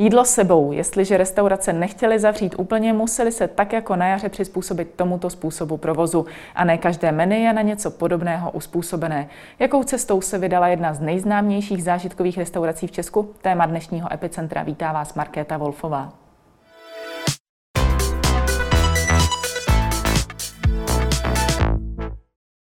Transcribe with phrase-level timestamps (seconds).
[0.00, 0.72] Jídlo sebou.
[0.72, 6.26] Jestliže restaurace nechtěly zavřít úplně, museli se tak jako na jaře přizpůsobit tomuto způsobu provozu.
[6.54, 9.28] A ne každé menu je na něco podobného uspůsobené.
[9.58, 13.34] Jakou cestou se vydala jedna z nejznámějších zážitkových restaurací v Česku?
[13.42, 16.12] Téma dnešního epicentra vítá vás Markéta Wolfová.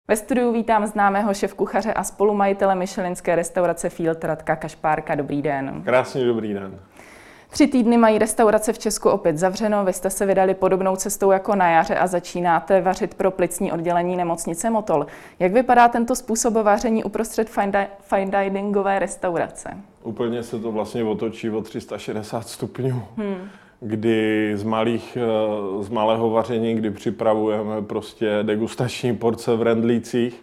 [0.09, 5.15] Ve studiu vítám známého šéf-kuchaře a spolumajitele Michelinské restaurace Field Radka Kašpárka.
[5.15, 5.83] Dobrý den.
[5.85, 6.79] Krásný dobrý den.
[7.51, 9.85] Tři týdny mají restaurace v Česku opět zavřeno.
[9.85, 14.17] Vy jste se vydali podobnou cestou jako na jaře a začínáte vařit pro plicní oddělení
[14.17, 15.07] nemocnice Motol.
[15.39, 17.51] Jak vypadá tento způsob vaření uprostřed
[18.01, 19.71] fine diningové restaurace?
[20.03, 23.03] Úplně se to vlastně otočí o 360 stupňů.
[23.17, 23.49] Hmm
[23.81, 30.43] kdy z, malých, eh, z malého vaření, kdy připravujeme prostě degustační porce v rendlících,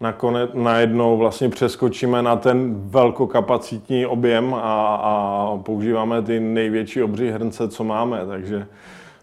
[0.00, 7.68] nakonec najednou vlastně přeskočíme na ten velkokapacitní objem a, a používáme ty největší obří hrnce,
[7.68, 8.66] co máme, takže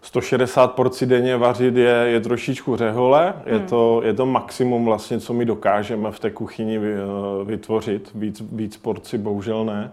[0.01, 3.67] 160 porcí denně vařit je, je trošičku řehole, je, hmm.
[3.67, 6.79] to, je to maximum vlastně, co my dokážeme v té kuchyni
[7.43, 9.91] vytvořit, víc, víc porcí bohužel ne.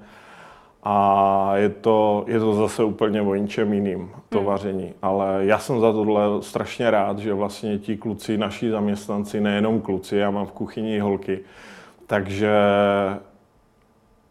[0.85, 4.47] A je to, je to zase úplně o ničem jiným, to hmm.
[4.47, 4.93] vaření.
[5.03, 10.17] Ale já jsem za tohle strašně rád, že vlastně ti kluci, naši zaměstnanci, nejenom kluci,
[10.17, 11.41] já mám v kuchyni holky,
[12.07, 12.53] takže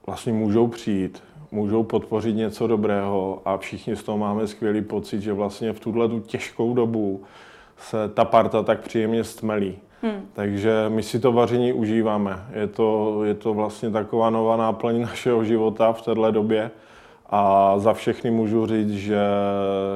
[0.07, 5.33] vlastně můžou přijít, můžou podpořit něco dobrého a všichni z toho máme skvělý pocit, že
[5.33, 7.23] vlastně v tuhle tu těžkou dobu
[7.77, 9.77] se ta parta tak příjemně stmelí.
[10.03, 10.29] Hmm.
[10.33, 12.45] Takže my si to vaření užíváme.
[12.53, 16.71] Je to, je to vlastně taková nová náplň našeho života v této době.
[17.29, 19.19] A za všechny můžu říct, že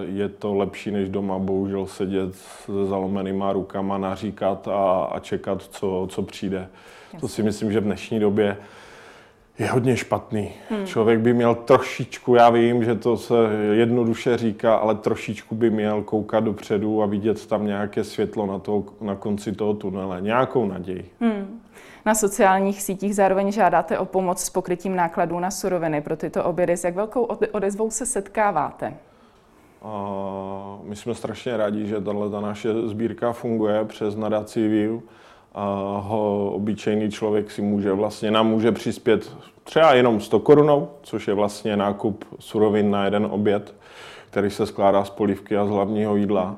[0.06, 6.08] je to lepší, než doma bohužel sedět se zalomenýma rukama, naříkat a, a čekat, co,
[6.10, 6.58] co přijde.
[6.58, 7.20] Jasně.
[7.20, 8.58] To si myslím, že v dnešní době
[9.60, 10.52] je hodně špatný.
[10.70, 10.86] Hmm.
[10.86, 13.34] Člověk by měl trošičku, já vím, že to se
[13.72, 18.84] jednoduše říká, ale trošičku by měl koukat dopředu a vidět tam nějaké světlo na, to,
[19.02, 21.10] na konci toho tunele, nějakou naději.
[21.20, 21.60] Hmm.
[22.06, 26.78] Na sociálních sítích zároveň žádáte o pomoc s pokrytím nákladů na suroviny pro tyto obědy.
[26.78, 28.94] S jak velkou odezvou se setkáváte?
[29.82, 35.00] A my jsme strašně rádi, že tato naše sbírka funguje přes nadaci View
[36.00, 41.34] ho obyčejný člověk si může vlastně, nám může přispět třeba jenom 100 korunou, což je
[41.34, 43.76] vlastně nákup surovin na jeden oběd,
[44.30, 46.56] který se skládá z polivky a z hlavního jídla.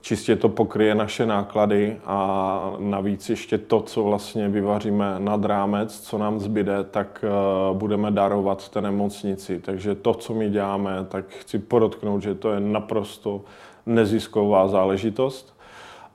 [0.00, 6.18] Čistě to pokryje naše náklady a navíc ještě to, co vlastně vyvaříme nad rámec, co
[6.18, 9.60] nám zbyde, tak eh, budeme darovat té nemocnici.
[9.60, 13.40] Takže to, co my děláme, tak chci podotknout, že to je naprosto
[13.86, 15.59] nezisková záležitost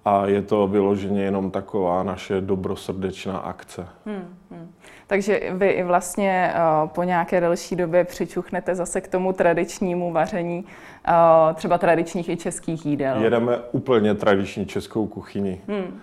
[0.05, 3.87] a je to vyloženě jenom taková naše dobrosrdečná akce.
[4.05, 4.71] Hmm, hmm.
[5.07, 10.63] Takže vy i vlastně uh, po nějaké delší době přičuchnete zase k tomu tradičnímu vaření
[10.63, 13.23] uh, třeba tradičních i českých jídel.
[13.23, 15.61] Jedeme úplně tradiční českou kuchyni.
[15.67, 16.01] Hmm.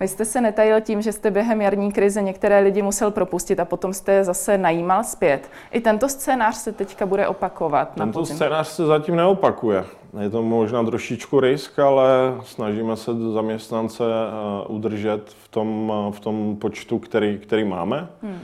[0.00, 3.64] Vy jste se netajil tím, že jste během jarní krize některé lidi musel propustit a
[3.64, 5.50] potom jste je zase najímal zpět.
[5.72, 7.94] I tento scénář se teďka bude opakovat.
[7.94, 9.84] Tento scénář se zatím neopakuje.
[10.20, 16.20] Je to možná trošičku risk, ale snažíme se zaměstnance eh, udržet v tom, eh, v
[16.20, 18.08] tom počtu, který, který máme.
[18.22, 18.38] Hmm.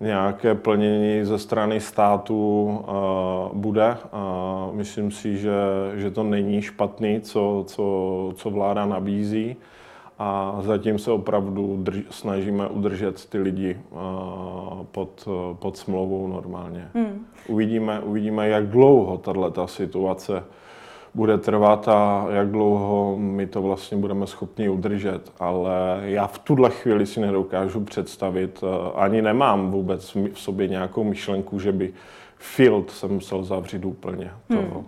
[0.00, 3.96] Nějaké plnění ze strany státu uh, bude.
[4.12, 5.52] Uh, myslím si, že,
[5.94, 9.56] že to není špatný, co, co, co vláda nabízí
[10.18, 13.98] a zatím se opravdu drž, snažíme udržet ty lidi uh,
[14.84, 16.88] pod, pod smlouvou normálně.
[16.94, 17.26] Hmm.
[17.48, 20.44] Uvidíme, uvidíme, jak dlouho tato situace
[21.14, 25.32] bude trvat a jak dlouho my to vlastně budeme schopni udržet.
[25.40, 31.04] Ale já v tuhle chvíli si nedokážu představit, uh, ani nemám vůbec v sobě nějakou
[31.04, 31.92] myšlenku, že by
[32.36, 34.30] field se musel zavřít úplně.
[34.48, 34.84] To, hmm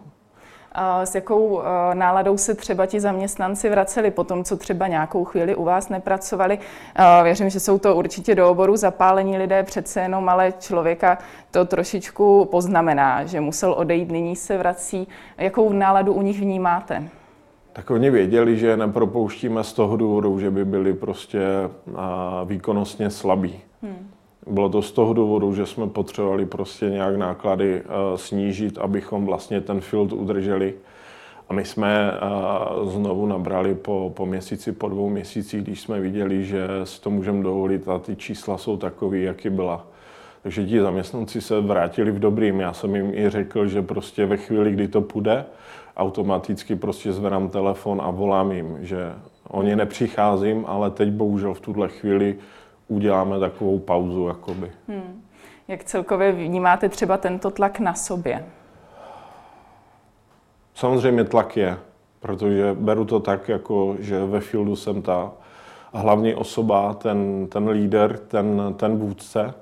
[1.04, 5.56] s jakou eh, náladou se třeba ti zaměstnanci vraceli po tom, co třeba nějakou chvíli
[5.56, 6.58] u vás nepracovali.
[6.94, 11.19] Eh, věřím, že jsou to určitě do oboru zapálení lidé, přece jenom ale člověka
[11.50, 15.08] to trošičku poznamená, že musel odejít, nyní se vrací.
[15.38, 17.08] Jakou náladu u nich vnímáte?
[17.72, 21.40] Tak oni věděli, že nepropouštíme z toho důvodu, že by byli prostě
[22.44, 23.61] výkonnostně slabí.
[23.82, 24.11] Hmm.
[24.50, 29.60] Bylo to z toho důvodu, že jsme potřebovali prostě nějak náklady uh, snížit, abychom vlastně
[29.60, 30.75] ten field udrželi.
[31.48, 36.44] A my jsme uh, znovu nabrali po, po měsíci, po dvou měsících, když jsme viděli,
[36.44, 39.87] že si to můžeme dovolit a ty čísla jsou takové, jaký byla.
[40.43, 42.60] Takže ti zaměstnanci se vrátili v dobrým.
[42.60, 45.44] Já jsem jim i řekl, že prostě ve chvíli, kdy to půjde,
[45.96, 49.12] automaticky prostě zvedám telefon a volám jim, že
[49.48, 52.37] oni nepřicházím, ale teď bohužel v tuhle chvíli
[52.88, 54.29] uděláme takovou pauzu.
[54.29, 54.73] Jakoby.
[54.88, 55.23] Hmm.
[55.69, 58.44] Jak celkově vnímáte třeba tento tlak na sobě?
[60.75, 61.79] Samozřejmě tlak je,
[62.21, 65.33] protože beru to tak, jako že ve fieldu jsem ta
[65.93, 69.55] hlavní osoba, ten, ten líder, ten, ten vůdce,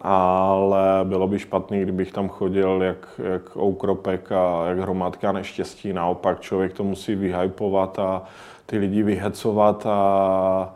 [0.00, 5.92] ale bylo by špatný, kdybych tam chodil jak, jak oukropek a jak hromádka neštěstí.
[5.92, 8.22] Naopak člověk to musí vyhypovat a
[8.66, 10.74] ty lidi vyhecovat a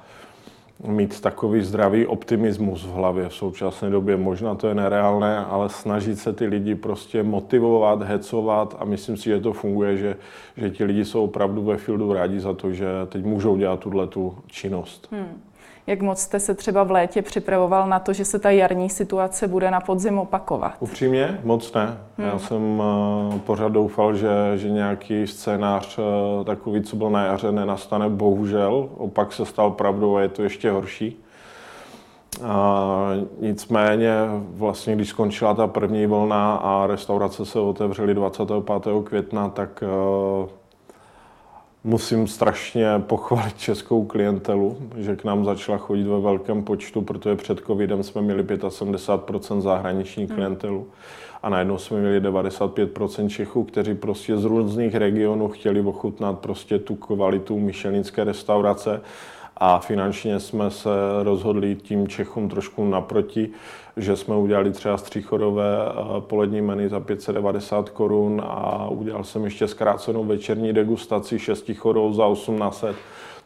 [0.86, 4.16] mít takový zdravý optimismus v hlavě v současné době.
[4.16, 9.24] Možná to je nereálné, ale snažit se ty lidi prostě motivovat, hecovat a myslím si,
[9.24, 10.16] že to funguje, že,
[10.56, 14.06] že ti lidi jsou opravdu ve fieldu rádi za to, že teď můžou dělat tuhle
[14.06, 15.08] tu činnost.
[15.12, 15.40] Hmm.
[15.86, 19.48] Jak moc jste se třeba v létě připravoval na to, že se ta jarní situace
[19.48, 20.72] bude na podzim opakovat?
[20.80, 21.40] Upřímně?
[21.44, 21.98] Moc ne.
[22.18, 22.26] Hmm.
[22.26, 27.52] Já jsem uh, pořád doufal, že, že nějaký scénář uh, takový, co byl na jaře,
[27.52, 28.08] nenastane.
[28.08, 31.24] Bohužel, opak se stal pravdou a je to ještě horší.
[32.42, 38.64] A nicméně vlastně, když skončila ta první vlna a restaurace se otevřely 25.
[39.04, 39.84] května, tak
[40.42, 40.48] uh,
[41.86, 47.58] Musím strašně pochválit českou klientelu, že k nám začala chodit ve velkém počtu, protože před
[47.66, 50.34] covidem jsme měli 75% zahraniční hmm.
[50.34, 50.86] klientelu
[51.42, 56.94] a najednou jsme měli 95% Čechů, kteří prostě z různých regionů chtěli ochutnat prostě tu
[56.94, 59.00] kvalitu myšelinské restaurace
[59.56, 60.90] a finančně jsme se
[61.22, 63.50] rozhodli tím Čechům trošku naproti,
[63.96, 69.68] že jsme udělali třeba stříchodové eh, polední menu za 590 korun a udělal jsem ještě
[69.68, 72.96] zkrácenou večerní degustaci šestichodou za 1800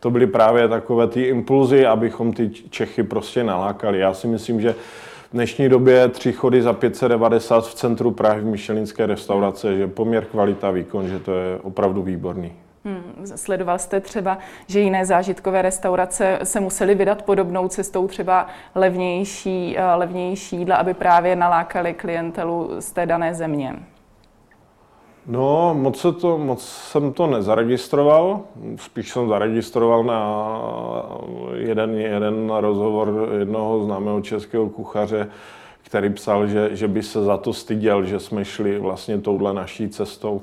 [0.01, 3.99] to byly právě takové ty impulzy, abychom ty Čechy prostě nalákali.
[3.99, 4.73] Já si myslím, že
[5.31, 10.25] v dnešní době tři chody za 590 v centru Prahy v Michelinské restaurace, že poměr
[10.25, 12.53] kvalita výkon, že to je opravdu výborný.
[12.85, 19.79] Hmm, sledoval jste třeba, že jiné zážitkové restaurace se musely vydat podobnou cestou, třeba levnější,
[19.79, 23.77] eh, levnější jídla, aby právě nalákali klientelu z té dané země?
[25.27, 28.41] No, moc, se to, moc jsem to nezaregistroval.
[28.77, 30.49] Spíš jsem zaregistroval na
[31.55, 35.29] jeden, jeden rozhovor jednoho známého českého kuchaře,
[35.83, 39.89] který psal, že, že by se za to styděl, že jsme šli vlastně touhle naší
[39.89, 40.43] cestou.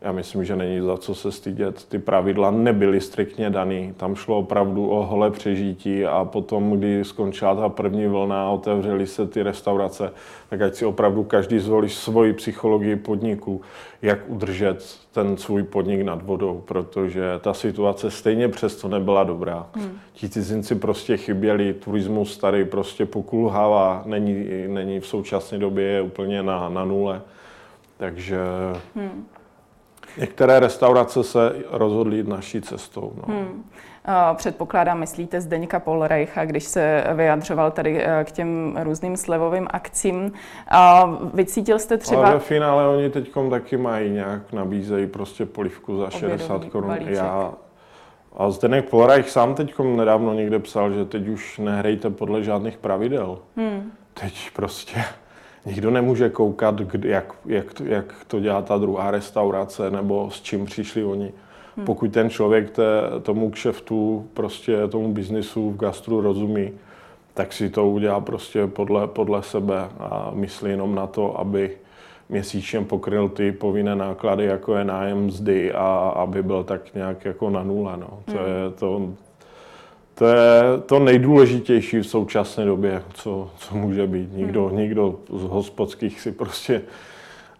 [0.00, 1.84] Já myslím, že není za co se stydět.
[1.84, 3.94] Ty pravidla nebyly striktně daný.
[3.96, 9.06] Tam šlo opravdu o hole přežití a potom, kdy skončila ta první vlna a otevřely
[9.06, 10.12] se ty restaurace,
[10.50, 13.60] tak ať si opravdu každý zvolí svoji psychologii podniku,
[14.02, 19.66] jak udržet ten svůj podnik nad vodou, protože ta situace stejně přesto nebyla dobrá.
[19.72, 19.98] Hmm.
[20.12, 26.42] Ti cizinci prostě chyběli, turismus tady prostě pokulhává, není, není v současné době je úplně
[26.42, 27.22] na, na nule.
[27.98, 28.38] Takže
[28.94, 29.26] hmm.
[30.18, 33.12] Některé restaurace se rozhodly jít naší cestou.
[33.16, 33.34] No.
[33.34, 33.64] Hmm.
[34.34, 40.32] Předpokládám, myslíte Zdeňka Polreicha, když se vyjadřoval tady eh, k těm různým slevovým akcím.
[41.34, 42.22] Vycítil jste třeba...
[42.22, 46.96] Ale ve finále oni teď taky mají nějak, nabízejí prostě polivku za 60 korun.
[47.00, 47.52] Já
[48.36, 53.38] a Zdeněk Polreich sám teď nedávno někde psal, že teď už nehrajte podle žádných pravidel.
[53.56, 53.92] Hmm.
[54.14, 55.04] Teď prostě
[55.66, 56.74] nikdo nemůže koukat,
[57.04, 61.32] jak, jak, to, jak to dělá ta druhá restaurace nebo s čím přišli oni.
[61.76, 61.86] Hmm.
[61.86, 62.82] Pokud ten člověk té,
[63.22, 66.70] tomu kšeftu, prostě tomu biznisu v gastru rozumí,
[67.34, 71.70] tak si to udělá prostě podle, podle sebe a myslí jenom na to, aby
[72.28, 77.50] měsíčně pokryl ty povinné náklady, jako je nájem mzdy a aby byl tak nějak jako
[77.50, 77.96] na nule.
[77.96, 78.08] No.
[78.24, 78.40] To hmm.
[78.40, 79.08] je to,
[80.18, 84.32] to je to nejdůležitější v současné době, co, co může být.
[84.32, 84.76] Nikdo, hmm.
[84.76, 86.82] nikdo z hospodských si prostě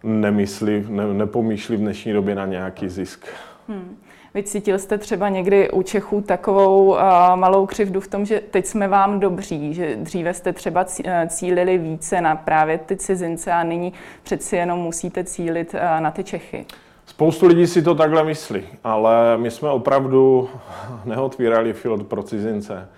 [0.03, 3.27] nemyslí, ne, nepomýšlí v dnešní době na nějaký zisk.
[3.67, 3.97] Hmm.
[4.33, 6.99] Vycítil jste třeba někdy u Čechů takovou uh,
[7.35, 11.77] malou křivdu v tom, že teď jsme vám dobří, že dříve jste třeba eh, cílili
[11.77, 16.65] více na právě ty cizince a nyní přeci jenom musíte cílit uh, na ty Čechy?
[17.07, 20.49] Spoustu lidí si to takhle myslí, ale my jsme opravdu
[21.05, 22.89] neotvírali field pro cizince.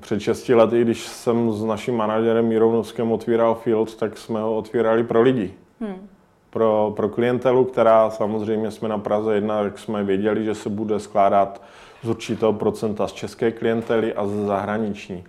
[0.00, 5.04] Před 6 lety, když jsem s naším manažerem Mírovnovským otvíral field, tak jsme ho otvírali
[5.04, 5.54] pro lidi.
[5.80, 6.08] Hmm.
[6.50, 11.00] Pro, pro klientelu, která samozřejmě jsme na Praze jedna, jak jsme věděli, že se bude
[11.00, 11.62] skládat
[12.02, 15.24] z určitého procenta z české klientely a z zahraniční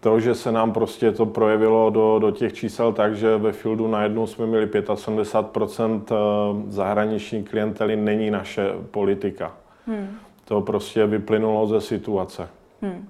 [0.00, 3.88] to, že se nám prostě to projevilo do, do těch čísel tak, že ve Fieldu
[3.88, 9.52] najednou jsme měli 75% eh, zahraniční klientely, není naše politika.
[9.86, 10.16] Hmm.
[10.44, 12.48] To prostě vyplynulo ze situace.
[12.82, 13.08] Hmm.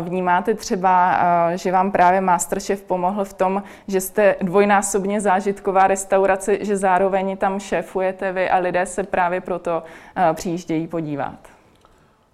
[0.00, 1.18] Vnímáte třeba,
[1.52, 7.36] eh, že vám právě Masterchef pomohl v tom, že jste dvojnásobně zážitková restaurace, že zároveň
[7.36, 9.82] tam šéfujete vy a lidé se právě proto
[10.16, 11.53] eh, přijíždějí podívat?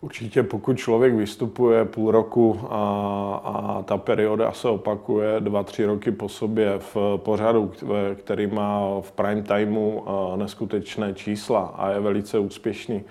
[0.01, 6.13] Určitě pokud člověk vystupuje půl roku a, a ta perioda se opakuje dva, tři roky
[6.13, 7.73] po sobě v pořadu,
[8.15, 10.05] který má v prime timeu
[10.37, 13.03] neskutečné čísla a je velice úspěšný,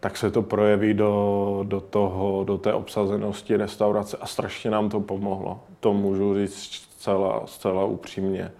[0.00, 5.00] tak se to projeví do, do, toho, do té obsazenosti restaurace a strašně nám to
[5.00, 5.60] pomohlo.
[5.80, 8.50] To můžu říct zcela, zcela upřímně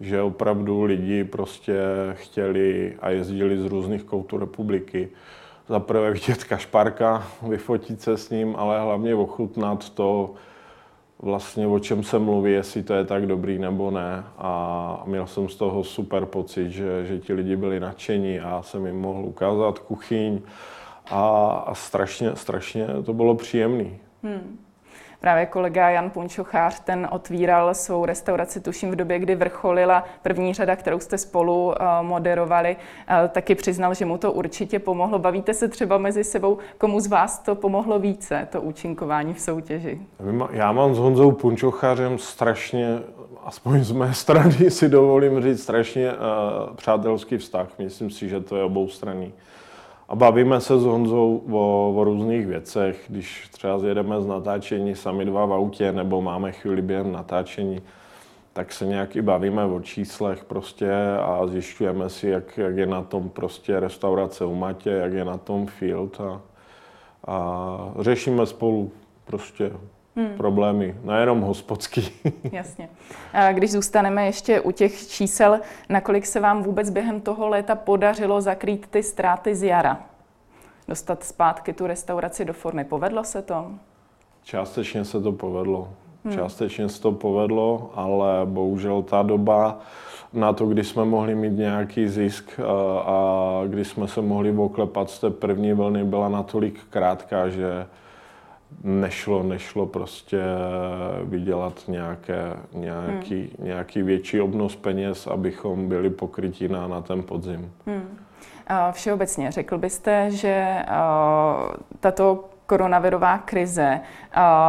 [0.00, 1.74] že opravdu lidi prostě
[2.12, 5.08] chtěli a jezdili z různých koutů republiky
[5.70, 10.34] za prvé vidět kašparka, vyfotit se s ním, ale hlavně ochutnat to,
[11.18, 14.24] vlastně o čem se mluví, jestli to je tak dobrý nebo ne.
[14.38, 18.86] A měl jsem z toho super pocit, že, že ti lidi byli nadšení a jsem
[18.86, 20.40] jim mohl ukázat kuchyň
[21.10, 23.90] a, a strašně, strašně to bylo příjemné.
[24.22, 24.58] Hmm.
[25.20, 30.76] Právě kolega Jan Punčochář, ten otvíral svou restauraci, tuším v době, kdy vrcholila první řada,
[30.76, 32.76] kterou jste spolu eh, moderovali,
[33.08, 35.18] eh, taky přiznal, že mu to určitě pomohlo.
[35.18, 40.00] Bavíte se třeba mezi sebou, komu z vás to pomohlo více, to účinkování v soutěži?
[40.50, 42.98] Já mám s Honzou Punčochářem strašně,
[43.44, 47.68] aspoň z mé strany si dovolím říct, strašně uh, přátelský vztah.
[47.78, 49.32] Myslím si, že to je obou strany.
[50.10, 55.24] A bavíme se s Honzou o, o různých věcech, když třeba zjedeme z natáčení sami
[55.24, 57.80] dva v autě, nebo máme chvíli během natáčení,
[58.52, 63.02] tak se nějak i bavíme o číslech prostě a zjišťujeme si, jak, jak je na
[63.02, 66.40] tom prostě restaurace u Matě, jak je na tom field a,
[67.26, 68.92] a řešíme spolu
[69.24, 69.72] prostě
[70.16, 70.36] hmm.
[70.36, 72.10] problémy, nejenom hospodský.
[72.52, 72.88] Jasně.
[73.32, 78.40] A když zůstaneme ještě u těch čísel, nakolik se vám vůbec během toho léta podařilo
[78.40, 80.00] zakrýt ty ztráty z jara?
[80.88, 82.84] Dostat zpátky tu restauraci do formy.
[82.84, 83.70] Povedlo se to?
[84.42, 85.88] Částečně se to povedlo.
[86.24, 86.34] Hmm.
[86.34, 89.78] Částečně se to povedlo, ale bohužel ta doba
[90.32, 95.10] na to, kdy jsme mohli mít nějaký zisk a, a kdy jsme se mohli oklepat
[95.10, 97.86] z té první vlny, byla natolik krátká, že
[98.84, 100.40] nešlo, nešlo prostě
[101.24, 103.66] vydělat nějaké, nějaký, hmm.
[103.66, 107.72] nějaký větší obnos peněz, abychom byli pokryti na, na ten podzim.
[107.86, 108.18] Hmm.
[108.92, 110.76] Všeobecně řekl byste, že
[112.00, 114.00] tato koronavirová krize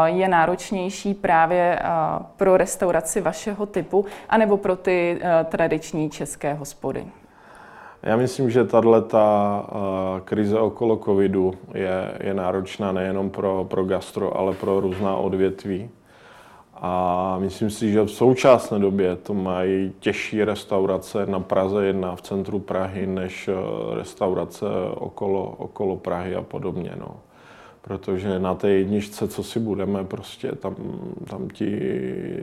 [0.06, 1.80] je náročnější právě
[2.38, 7.06] pro restauraci vašeho typu, anebo pro ty tradiční české hospody?
[8.04, 9.66] Já myslím, že tahle ta
[10.24, 15.90] krize okolo covidu je, je náročná nejenom pro, pro gastro, ale pro různá odvětví.
[16.76, 22.22] A myslím si, že v současné době to mají těžší restaurace na Praze 1 v
[22.22, 23.50] centru Prahy než
[23.94, 24.66] restaurace
[24.96, 26.92] okolo, okolo Prahy a podobně.
[27.00, 27.16] No
[27.82, 30.76] protože na té jedničce, co si budeme, prostě tam,
[31.30, 31.80] tam ti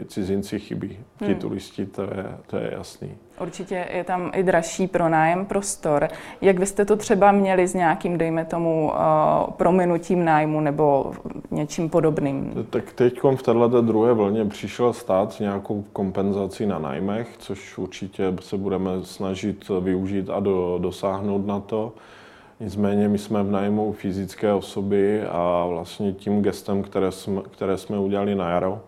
[0.07, 1.35] cizinci chybí, ti hmm.
[1.35, 3.11] turisti, to je, to je jasný.
[3.41, 6.09] Určitě je tam i dražší pronájem prostor.
[6.41, 11.13] Jak byste to třeba měli s nějakým, dejme tomu, uh, prominutím nájmu nebo
[11.51, 12.67] něčím podobným?
[12.71, 18.35] Tak teď v této druhé vlně přišel stát s nějakou kompenzací na nájmech, což určitě
[18.41, 21.93] se budeme snažit využít a do, dosáhnout na to.
[22.61, 27.99] Nicméně my jsme v nájmu fyzické osoby a vlastně tím gestem, které jsme, které jsme
[27.99, 28.81] udělali na jaro,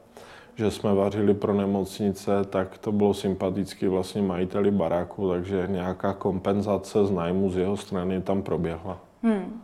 [0.57, 7.07] že jsme vařili pro nemocnice, tak to bylo sympaticky vlastně majiteli baráku, takže nějaká kompenzace
[7.07, 8.99] z nájmu z jeho strany tam proběhla.
[9.23, 9.61] Hmm.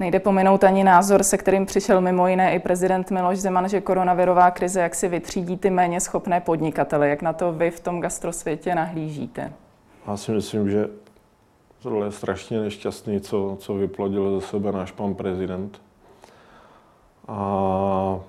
[0.00, 4.50] Nejde pominout ani názor, se kterým přišel mimo jiné i prezident Miloš Zeman, že koronavirová
[4.50, 7.08] krize jak si vytřídí ty méně schopné podnikatele.
[7.08, 9.52] Jak na to vy v tom gastrosvětě nahlížíte?
[10.06, 10.88] Já si myslím, že
[11.82, 15.82] Tohle je strašně nešťastný, co, co vyplodil ze sebe náš pan prezident.
[17.28, 18.20] A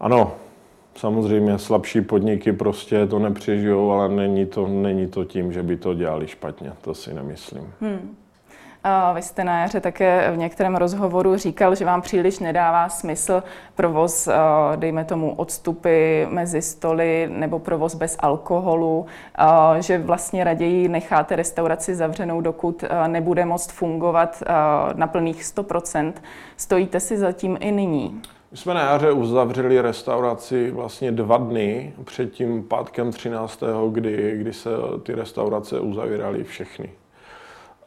[0.00, 0.32] ano,
[0.96, 5.94] samozřejmě slabší podniky prostě to nepřežijou, ale není to, není to tím, že by to
[5.94, 7.74] dělali špatně, to si nemyslím.
[7.80, 8.16] Hmm.
[9.14, 13.42] Vy jste na jaře také v některém rozhovoru říkal, že vám příliš nedává smysl
[13.74, 14.28] provoz,
[14.76, 19.06] dejme tomu, odstupy mezi stoly nebo provoz bez alkoholu,
[19.78, 24.42] že vlastně raději necháte restauraci zavřenou, dokud nebude moct fungovat
[24.94, 26.12] na plných 100%.
[26.56, 28.22] Stojíte si zatím i nyní?
[28.50, 33.62] My jsme na jaře uzavřeli restauraci vlastně dva dny před tím pátkem 13.
[33.92, 34.70] kdy, kdy se
[35.02, 36.90] ty restaurace uzavíraly všechny.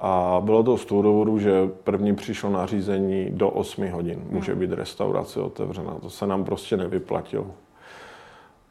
[0.04, 4.24] A bylo to z toho důvodu, že první přišlo nařízení do 8 hodin.
[4.30, 5.94] Může být restaurace otevřena.
[6.02, 7.46] To se nám prostě nevyplatilo.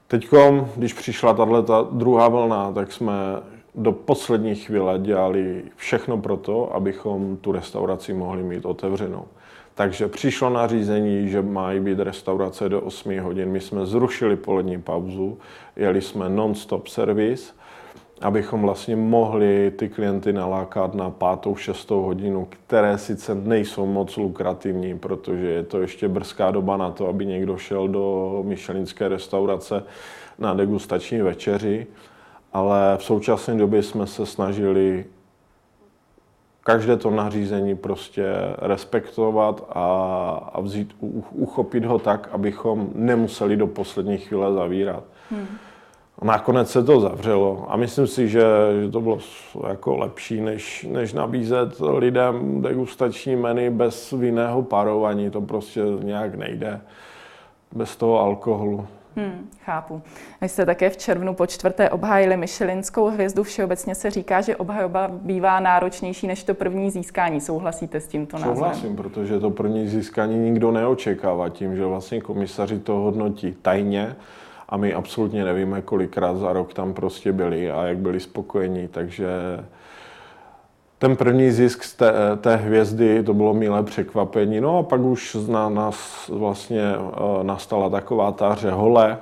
[0.07, 0.29] Teď,
[0.77, 3.13] když přišla tato druhá vlna, tak jsme
[3.75, 9.25] do poslední chvíle dělali všechno pro to, abychom tu restauraci mohli mít otevřenou.
[9.75, 13.49] Takže přišlo nařízení, že mají být restaurace do 8 hodin.
[13.49, 15.39] My jsme zrušili polední pauzu,
[15.77, 17.55] jeli jsme non-stop servis
[18.21, 24.99] abychom vlastně mohli ty klienty nalákat na pátou, šestou hodinu, které sice nejsou moc lukrativní,
[24.99, 29.85] protože je to ještě brzká doba na to, aby někdo šel do myšelinské restaurace
[30.39, 31.87] na degustační večeři,
[32.53, 35.05] ale v současné době jsme se snažili
[36.65, 38.25] každé to nařízení prostě
[38.59, 39.85] respektovat a,
[40.53, 40.97] a vzít,
[41.31, 45.05] uchopit ho tak, abychom nemuseli do poslední chvíle zavírat.
[45.31, 45.47] Hmm.
[46.23, 48.43] Nakonec se to zavřelo a myslím si, že,
[48.83, 49.19] že to bylo
[49.69, 55.31] jako lepší, než, než nabízet lidem degustační menu bez vinného parování.
[55.31, 56.81] To prostě nějak nejde
[57.73, 58.87] bez toho alkoholu.
[59.17, 60.03] Hmm, chápu.
[60.41, 63.43] Vy jste také v červnu po čtvrté obhájili Michelinskou hvězdu.
[63.43, 67.41] Všeobecně se říká, že obhajoba bývá náročnější než to první získání.
[67.41, 68.57] Souhlasíte s tímto názorem?
[68.57, 74.17] Souhlasím, protože to první získání nikdo neočekává tím, že vlastně komisaři to hodnotí tajně
[74.71, 79.29] a my absolutně nevíme, kolikrát za rok tam prostě byli a jak byli spokojení, takže
[80.99, 84.61] ten první zisk z té, té hvězdy, to bylo milé překvapení.
[84.61, 89.19] No a pak už na nás vlastně eh, nastala taková ta řehole,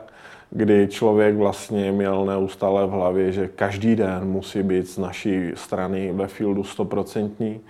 [0.51, 6.13] kdy člověk vlastně měl neustále v hlavě, že každý den musí být z naší strany
[6.13, 7.61] ve fieldu stoprocentní,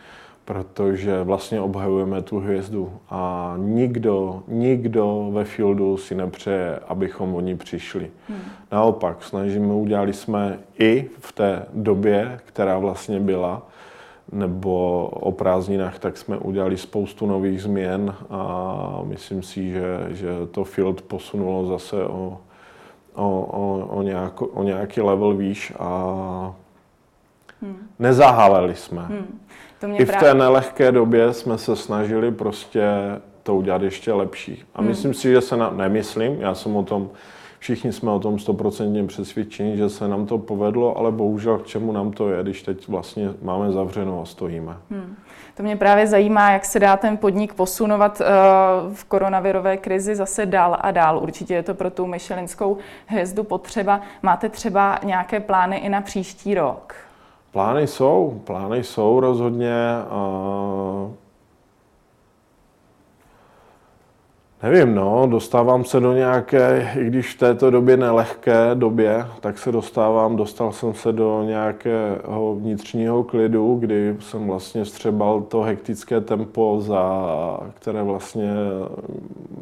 [0.48, 7.56] protože vlastně obhajujeme tu hvězdu a nikdo, nikdo ve fieldu si nepřeje, abychom o ní
[7.56, 8.10] přišli.
[8.28, 8.38] Hmm.
[8.72, 13.66] Naopak, snažíme, udělali jsme i v té době, která vlastně byla,
[14.32, 20.64] nebo o prázdninách, tak jsme udělali spoustu nových změn a myslím si, že, že to
[20.64, 22.38] field posunulo zase o,
[23.14, 26.54] o, o, o, nějak, o nějaký level výš a
[27.62, 27.88] hmm.
[27.98, 29.02] nezahaleli jsme.
[29.02, 29.40] Hmm.
[29.80, 32.82] To mě I v té nelehké době jsme se snažili prostě
[33.42, 34.64] to udělat ještě lepší.
[34.74, 34.88] A hmm.
[34.88, 37.10] myslím si, že se na, nemyslím, já jsem o tom
[37.58, 41.92] Všichni jsme o tom stoprocentně přesvědčeni, že se nám to povedlo, ale bohužel k čemu
[41.92, 44.76] nám to je, když teď vlastně máme zavřeno a stojíme.
[44.90, 45.16] Hmm.
[45.54, 50.46] To mě právě zajímá, jak se dá ten podnik posunovat uh, v koronavirové krizi zase
[50.46, 51.18] dál a dál.
[51.18, 54.00] Určitě je to pro tu Michelinskou hvězdu potřeba.
[54.22, 56.94] Máte třeba nějaké plány i na příští rok?
[57.50, 59.74] Plány jsou, plány jsou rozhodně.
[60.10, 61.12] Uh,
[64.62, 69.72] Nevím, no, dostávám se do nějaké, i když v této době nelehké době, tak se
[69.72, 76.76] dostávám, dostal jsem se do nějakého vnitřního klidu, kdy jsem vlastně střebal to hektické tempo,
[76.80, 78.50] za které vlastně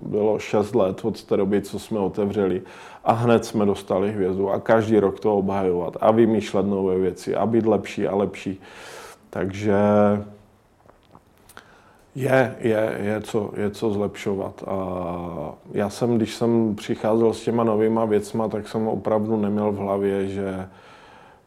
[0.02, 2.62] bylo 6 let od té doby, co jsme otevřeli.
[3.04, 7.46] A hned jsme dostali hvězdu a každý rok to obhajovat a vymýšlet nové věci a
[7.46, 8.60] být lepší a lepší.
[9.30, 9.74] Takže
[12.16, 14.64] je, je, je, co, je co zlepšovat.
[14.66, 14.76] A
[15.72, 20.28] já jsem, když jsem přicházel s těma novýma věcma, tak jsem opravdu neměl v hlavě,
[20.28, 20.68] že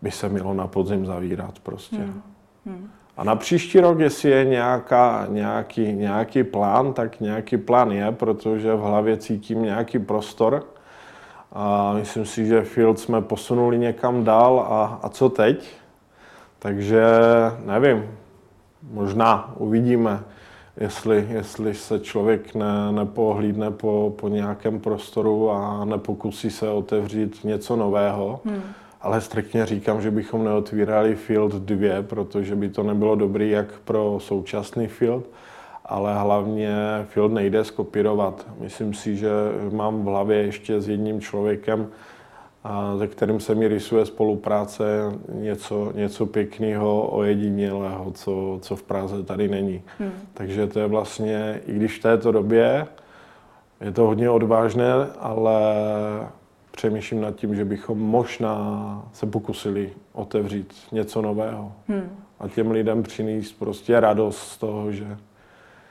[0.02, 1.98] by se mělo na podzim zavírat prostě.
[1.98, 2.22] Hmm.
[2.66, 2.90] Hmm.
[3.18, 8.76] A na příští rok, jestli je nějaká, nějaký, nějaký plán, tak nějaký plán je, protože
[8.76, 10.64] v hlavě cítím nějaký prostor.
[11.54, 15.72] A myslím si, že Field jsme posunuli někam dál a, a co teď?
[16.60, 17.04] Takže
[17.66, 18.04] nevím,
[18.92, 20.20] možná uvidíme
[20.80, 27.76] jestli, jestli se člověk ne, nepohlídne po, po nějakém prostoru a nepokusí se otevřít něco
[27.76, 28.40] nového.
[28.46, 28.62] Hmm.
[29.02, 34.18] Ale striktně říkám, že bychom neotvírali Field 2, protože by to nebylo dobrý jak pro
[34.22, 35.26] současný Field,
[35.86, 36.76] ale hlavně
[37.08, 38.48] Field nejde skopírovat.
[38.60, 39.30] Myslím si, že
[39.72, 41.88] mám v hlavě ještě s jedním člověkem
[42.64, 44.84] a se kterým se mi rysuje spolupráce
[45.34, 49.82] něco, něco pěkného, ojedinělého, co, co v Praze tady není.
[50.00, 50.12] Hmm.
[50.34, 52.88] Takže to je vlastně, i když v této době
[53.82, 55.62] je to hodně odvážné, ale
[56.72, 61.72] přemýšlím nad tím, že bychom možná se pokusili otevřít něco nového.
[61.88, 62.10] Hmm.
[62.40, 65.18] A těm lidem přinést prostě radost z toho, že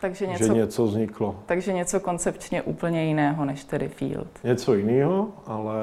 [0.00, 1.36] takže něco, že něco vzniklo.
[1.46, 4.28] Takže něco koncepčně úplně jiného než tedy Field.
[4.44, 5.74] Něco jiného, ale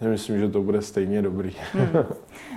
[0.00, 1.56] nemyslím, že to bude stejně dobrý.
[1.72, 2.04] Hmm.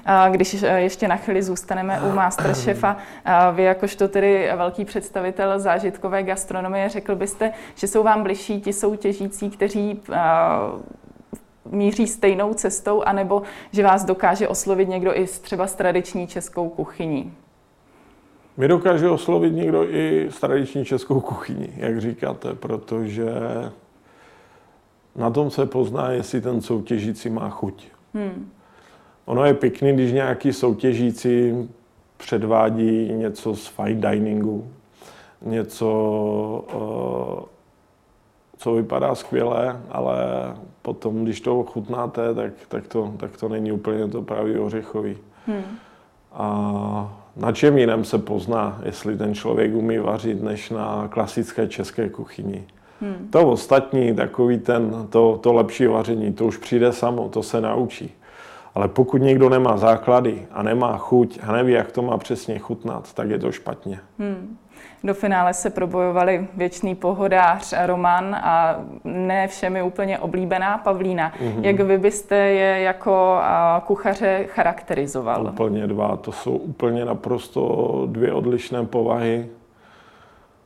[0.05, 2.97] A když ještě na chvíli zůstaneme u Masterchefa,
[3.55, 9.49] vy jakožto tedy velký představitel zážitkové gastronomie, řekl byste, že jsou vám bližší ti soutěžící,
[9.49, 10.01] kteří
[11.65, 17.33] míří stejnou cestou, anebo že vás dokáže oslovit někdo i třeba s tradiční českou kuchyní?
[18.57, 23.25] Mě dokáže oslovit někdo i s tradiční českou kuchyni, jak říkáte, protože
[25.15, 27.87] na tom se pozná, jestli ten soutěžící má chuť.
[28.13, 28.51] Hmm.
[29.25, 31.53] Ono je pěkný, když nějaký soutěžící
[32.17, 34.67] předvádí něco z fine diningu,
[35.41, 37.45] něco, eh,
[38.57, 40.15] co vypadá skvěle, ale
[40.81, 45.17] potom, když to ochutnáte, tak, tak, to, tak to není úplně to pravý ořechový.
[45.47, 45.63] Hmm.
[46.33, 52.09] A na čem jiném se pozná, jestli ten člověk umí vařit, než na klasické české
[52.09, 52.63] kuchyni.
[53.01, 53.27] Hmm.
[53.29, 58.13] To ostatní, takový ten, to, to lepší vaření, to už přijde samo, to se naučí.
[58.75, 63.13] Ale pokud někdo nemá základy a nemá chuť a neví, jak to má přesně chutnat,
[63.13, 63.99] tak je to špatně.
[64.19, 64.57] Hmm.
[65.03, 71.31] Do finále se probojovali věčný pohodář Roman a ne všemi úplně oblíbená Pavlína.
[71.31, 71.63] Mm-hmm.
[71.63, 73.39] Jak vy byste je jako
[73.85, 75.47] kuchaře charakterizoval?
[75.47, 76.17] Úplně dva.
[76.17, 79.47] To jsou úplně naprosto dvě odlišné povahy.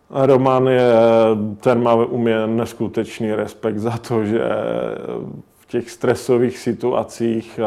[0.10, 0.92] Roman je,
[1.60, 4.42] ten má u mě neskutečný respekt za to, že
[5.60, 7.60] v těch stresových situacích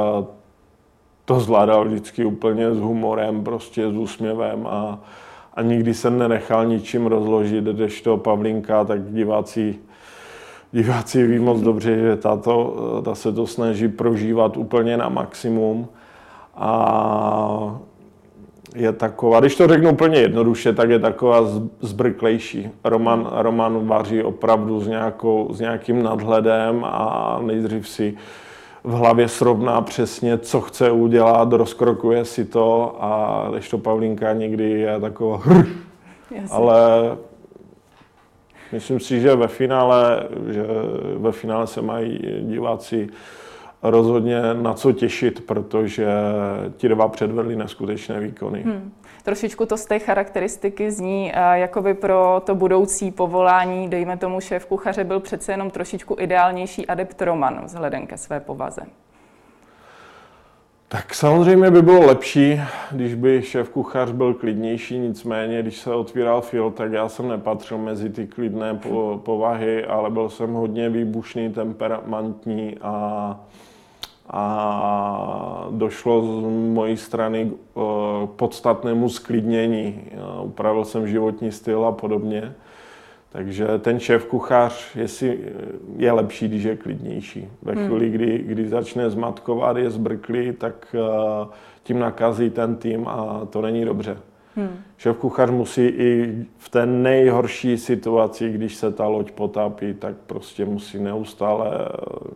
[1.24, 4.98] to zvládal vždycky úplně s humorem, prostě s úsměvem a,
[5.59, 7.64] a nikdy se nenechal ničím rozložit,
[8.03, 9.79] to Pavlinka, tak diváci,
[10.73, 15.88] diváci ví moc dobře, že tato, ta se to snaží prožívat úplně na maximum
[16.57, 17.79] a
[18.77, 21.42] je taková, když to řeknu úplně jednoduše, tak je taková
[21.81, 22.71] zbrklejší.
[22.85, 28.16] Roman, Roman vaří opravdu s, nějakou, s nějakým nadhledem a nejdřív si
[28.88, 34.70] v hlavě srovná přesně, co chce udělat, rozkrokuje si to a když to Pavlínka někdy
[34.70, 35.66] je taková hr,
[36.51, 36.81] ale
[38.72, 40.66] myslím si, že ve finále, že
[41.16, 43.09] ve finále se mají diváci
[43.82, 46.08] rozhodně na co těšit, protože
[46.76, 48.62] ti dva předvedli neskutečné výkony.
[48.62, 48.92] Hmm.
[49.24, 55.04] Trošičku to z té charakteristiky zní, jakoby pro to budoucí povolání, dejme tomu šéf kuchaře,
[55.04, 58.82] byl přece jenom trošičku ideálnější adept Roman vzhledem ke své povaze.
[60.90, 62.60] Tak samozřejmě by bylo lepší,
[62.92, 67.78] když by šéf kuchař byl klidnější, nicméně, když se otvíral fil, tak já jsem nepatřil
[67.78, 68.80] mezi ty klidné
[69.16, 73.40] povahy, ale byl jsem hodně výbušný, temperamentní a
[74.30, 80.00] a došlo z mojí strany k podstatnému sklidnění.
[80.42, 82.54] Upravil jsem životní styl a podobně.
[83.28, 85.38] Takže ten šéf kuchař jestli
[85.96, 87.48] je lepší, když je klidnější.
[87.62, 87.86] Ve hmm.
[87.86, 90.96] chvíli, kdy, kdy začne zmatkovat, je zbrklý, tak
[91.82, 94.16] tím nakazí ten tým a to není dobře.
[94.59, 94.83] Hmm.
[94.97, 100.64] Šéf kuchař musí i v té nejhorší situaci, když se ta loď potápí, tak prostě
[100.64, 101.88] musí neustále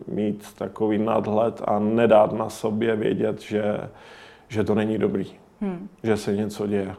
[0.06, 3.64] mít takový nadhled a nedát na sobě vědět, že,
[4.48, 5.26] že to není dobrý,
[5.60, 5.88] hmm.
[6.02, 6.94] že se něco děje.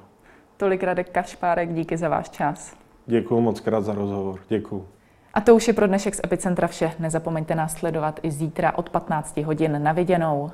[0.57, 2.75] Tolik Radek Kašpárek, díky za váš čas.
[3.05, 4.39] Děkuji moc krát za rozhovor.
[4.49, 4.87] Děkuji.
[5.33, 6.91] A to už je pro dnešek z Epicentra vše.
[6.99, 10.51] Nezapomeňte nás sledovat i zítra od 15 hodin na viděnou.